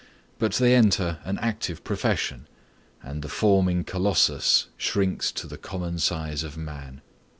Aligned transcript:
But 0.39 0.53
they 0.53 0.73
enter 0.73 1.19
an 1.25 1.37
active 1.43 1.83
profession 1.83 2.47
and 3.03 3.21
the 3.21 3.29
forming 3.29 3.83
Colossus 3.83 4.65
shrinks 4.75 5.31
to 5.33 5.45
the 5.45 5.59
common 5.59 5.99
size 5.99 6.41
of 6.43 6.57
man. 6.57 7.01